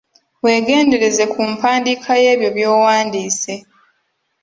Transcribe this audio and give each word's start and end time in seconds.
Weegendereze 0.43 1.23
ku 1.33 1.39
mpandiika 1.53 2.11
y’ebyo 2.23 2.49
by’owandiise. 2.55 3.53